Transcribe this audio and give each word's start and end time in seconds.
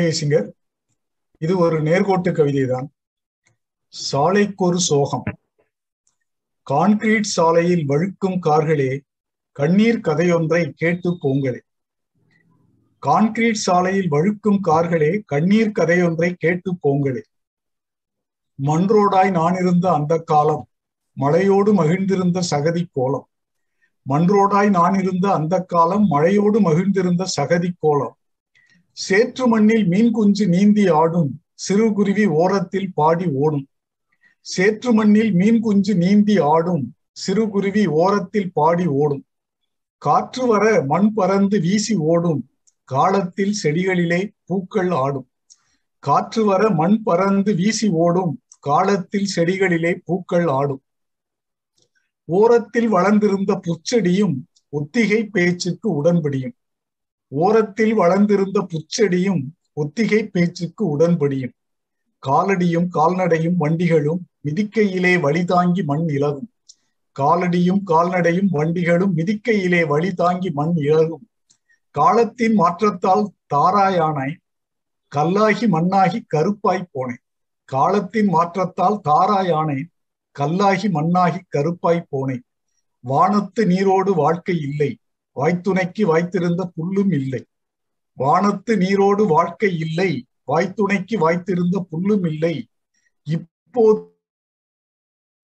Singer. 0.00 0.50
இது 1.38 1.58
ஒரு 1.58 1.82
நேர்கோட்டு 1.82 2.32
கவிதைதான். 2.32 2.86
சாலைக்கொரு 4.12 4.76
சோகம். 4.76 5.22
கான்கிரீட் 6.70 7.22
சாலையில் 7.22 7.88
வழுக்கும் 7.88 8.38
கார்களே 8.40 9.00
கண்ணீர் 9.52 10.00
கதையொன்றை 10.00 10.68
கேட்டு 10.68 11.10
போங்களே. 11.10 11.58
கான்கிரீட் 13.06 13.62
சாலையில் 13.66 14.10
வழுக்கும் 14.10 14.58
கார்களே 14.62 15.22
கண்ணீர் 15.26 15.72
கதையொன்றை 15.78 16.32
கேட்டு 16.32 16.72
போங்களே. 16.82 17.22
மன்றோடாய் 18.62 19.30
நான் 19.30 19.54
இருந்த 19.54 19.92
அந்த 19.92 20.18
காலம் 20.18 20.68
மழையோடு 21.20 21.72
மகிழ்ந்திருந்த 21.72 22.42
சகதி 22.50 22.84
கோலம். 22.92 23.28
மன்றோடாய் 24.08 24.70
நான் 24.70 24.94
இருந்த 24.94 25.32
அந்த 25.32 25.60
காலம் 25.60 26.10
மழையோடு 26.10 26.60
மகிழ்ந்திருந்த 26.60 27.26
சகதி 27.36 27.70
கோலம். 27.78 28.16
சேற்று 28.96 29.48
மண்ணில் 29.48 29.86
மீன் 29.86 30.10
குஞ்சு 30.10 30.44
நீந்தி 30.46 30.84
ஆடும் 30.88 31.30
சிறு 31.54 31.92
குருவி 31.92 32.26
ஓரத்தில் 32.26 32.92
பாடி 32.94 33.26
ஓடும். 33.26 33.66
சேற்று 34.40 34.90
மண்ணில் 34.92 35.32
மீன் 35.32 35.60
குஞ்சு 35.60 35.94
நீந்தி 35.94 36.36
ஆடும் 36.52 36.84
சிறு 37.12 37.48
குருவி 37.48 37.86
ஓரத்தில் 37.86 38.52
பாடி 38.52 38.86
ஓடும். 38.86 39.22
காற்று 39.98 40.46
வர 40.46 40.64
மண் 40.82 41.12
பறந்து 41.12 41.60
வீசி 41.60 41.94
ஓடும் 42.12 42.40
காலத்தில் 42.84 43.54
செடிகளிலே 43.62 44.20
பூக்கள் 44.44 44.90
ஆடும். 44.90 45.28
காற்று 45.98 46.44
வர 46.44 46.70
மண் 46.70 47.02
பறந்து 47.02 47.54
வீசி 47.54 47.88
ஓடும் 47.88 48.34
காலத்தில் 48.60 49.28
செடிகளிலே 49.36 49.92
பூக்கள் 50.04 50.48
ஆடும். 50.58 50.82
ஓரத்தில் 52.24 52.88
வளர்ந்திருந்த 52.88 53.60
புச்செடியும் 53.66 54.36
ஒத்திகை 54.68 55.24
பேச்சுக்கு 55.24 55.88
உடன்படியும். 55.98 56.56
ஓரத்தில் 57.28 57.94
வளர்ந்திருந்த 57.94 58.66
புச்செடியும் 58.70 59.42
ஒத்திகை 59.72 60.26
பேச்சுக்கு 60.26 60.98
உடன்படியும். 60.98 61.54
காலடியும் 62.22 62.88
கால்நடையும் 62.94 63.56
வண்டிகளும் 63.56 64.20
மிதிக்கையிலே 64.44 65.20
வழி 65.20 65.44
தாங்கி 65.44 65.82
மண் 65.82 66.08
இழகும் 66.08 66.50
காலடியும் 67.20 67.82
கால்நடையும் 67.86 68.48
வண்டிகளும் 68.50 69.16
மிதிக்கையிலே 69.16 69.86
வழி 69.86 70.14
தாங்கி 70.14 70.50
மண் 70.50 70.74
இழகும் 70.76 71.28
காலத்தின் 71.90 72.54
மாற்றத்தால் 72.54 73.32
தாராயானாய் 73.54 74.34
கல்லாகி 75.08 75.66
மண்ணாகி 75.66 76.26
கருப்பாய் 76.34 76.88
போனேன். 76.94 77.22
காலத்தின் 77.64 78.26
மாற்றத்தால் 78.26 79.00
தாராயானே 79.08 79.84
கல்லாகி 80.32 80.88
மண்ணாகி 80.88 81.40
கருப்பாய் 81.56 82.08
போனேன். 82.12 82.44
வானத்து 83.00 83.66
நீரோடு 83.66 84.14
வாழ்க்கை 84.14 84.60
இல்லை. 84.60 84.98
வாய்த்துணைக்கு 85.36 85.98
வாய்த்திருந்த 85.98 86.70
புல்லும் 86.76 87.12
இல்லை. 87.12 87.44
வானத்து 88.12 88.76
நீரோடு 88.76 89.26
வாழ்க்கை 89.26 89.78
இல்லை. 89.78 90.26
வாய்த்துணைக்கு 90.46 91.18
வாய்த்திருந்த 91.20 91.86
புல்லும் 91.90 92.28
இல்லை. 92.28 92.68
இப்போது 93.22 94.14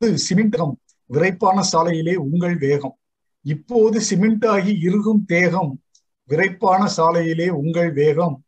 சிமெண்டம் 0.00 0.72
விரைப்பான 1.06 1.62
சாலையிலே 1.72 2.14
உங்கள் 2.14 2.56
வேகம். 2.58 2.96
இப்போது 3.40 4.00
சிமெண்டாகி 4.10 4.72
இறுகும் 4.82 5.24
தேகம் 5.26 5.82
விரைப்பான 6.28 6.88
சாலையிலே 6.96 7.48
உங்கள் 7.48 7.92
வேகம். 7.92 8.44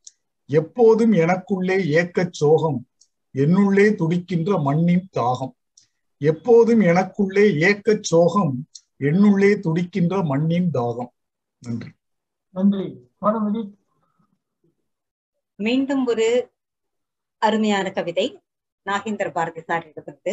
எப்போதும் 0.47 1.13
எனக்குள்ளே 1.13 1.87
ஏக்கச் 1.87 2.33
சோகம் 2.33 2.87
என்னுள்ளே 3.35 3.95
துடிக்கின்ற 3.95 4.59
மண்ணின் 4.59 5.09
தாகம். 5.13 5.53
எப்போதும் 6.19 6.81
எனக்குள்ளே 6.81 7.55
ஏக்கச் 7.59 8.03
சோகம் 8.03 8.69
என்னுள்ளே 8.99 9.59
துடிக்கின்ற 9.59 10.23
மண்ணின் 10.23 10.71
தாகம். 10.71 11.13
நன்றி. 11.67 11.91
நன்றி. 12.55 12.85
பானுமதி 13.19 13.63
மீண்டும் 15.59 16.07
ஒரு 16.07 16.27
அருமையான 17.39 17.91
கவிதை 17.91 18.27
நாகேந்திர 18.87 19.31
பாரதி 19.31 19.61
சார் 19.61 19.87
எடுக்கிறது 19.87 20.33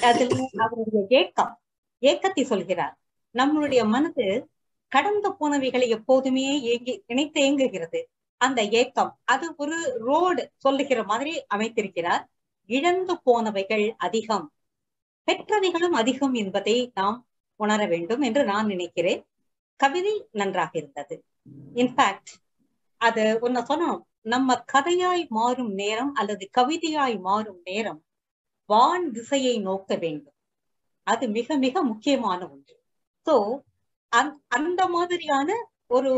அதில் 0.00 0.48
அவருடைய 0.56 1.02
ஏக்கம் 1.08 1.52
ஏக்கத்தை 2.00 2.42
சொல்கிறார். 2.44 2.98
நம்மளுடைய 3.34 3.88
மனது 3.88 4.26
கடந்த 4.88 5.36
போனவைகளை 5.40 5.88
எப்போதுமே 5.88 6.62
ஏங்கி 6.62 7.02
நினைத்து 7.06 7.38
ஏங்குகிறது. 7.42 8.00
அந்த 8.36 8.60
ஏக்கம் 8.80 9.18
அது 9.24 9.54
ஒரு 9.56 9.76
ரோடு 10.00 10.42
சொல்லுகிற 10.56 11.04
மாதிரி 11.04 11.32
அமைத்திருக்கிறார். 11.54 12.24
இழந்து 12.66 13.14
போனவைகள் 13.26 13.86
அதிகம் 13.96 14.46
பெற்றவைகளும் 15.28 15.96
அதிகம் 16.02 16.34
என்பதை 16.34 16.90
நாம் 16.94 17.26
உணர 17.56 17.86
வேண்டும் 17.86 18.20
என்று 18.20 18.44
நான் 18.44 18.66
நினைக்கிறேன். 18.66 19.22
கவிதை 19.76 20.14
நன்றாக 20.32 20.78
இருந்தது. 20.78 21.16
இன்ஃபேக்ட் 21.74 22.32
அது 23.00 23.22
ஒன்ன 23.42 23.60
சொன்னோம். 23.68 24.00
நம்ம 24.22 24.64
கதையாய் 24.72 25.28
மாறும் 25.28 25.72
நேரம் 25.72 26.12
அல்லது 26.14 26.50
கவிதையாய் 26.58 27.18
மாறும் 27.20 27.60
நேரம் 27.64 28.00
வான் 28.68 29.10
திசையை 29.10 29.54
நோக்க 29.60 29.94
வேண்டும். 29.94 30.34
அது 31.06 31.28
மிக 31.28 31.56
மிக 31.56 31.82
முக்கியமான 31.82 32.40
ஒன்று. 32.48 32.76
சோ 33.26 33.34
அந்த 34.48 34.82
மாதிரியான 34.88 35.50
ஒரு 35.86 36.12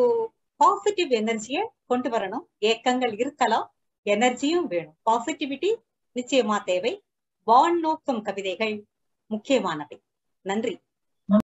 பாசிட்டிவ் 0.61 1.11
எனர்ஜியை 1.11 1.65
கொண்டு 1.87 2.09
வரணும். 2.11 2.45
ஏக்கங்கள் 2.61 3.15
இருக்கலாம் 3.21 3.67
எனர்ஜியும் 4.07 4.67
வேணும். 4.67 4.97
பாசிட்டிவிட்டி 5.11 5.71
நிச்சயமா 6.17 6.57
தேவை. 6.65 6.93
வான் 7.47 7.79
நோக்கம் 7.79 8.23
கவிதைகள் 8.23 8.77
முக்கியமானவை. 9.31 9.99
நன்றி. 10.47 10.75